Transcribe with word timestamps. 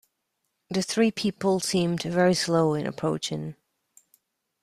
The 0.71 0.81
three 0.81 1.11
people 1.11 1.59
seemed 1.59 2.01
very 2.01 2.33
slow 2.33 2.73
in 2.73 2.87
approaching. 2.87 3.55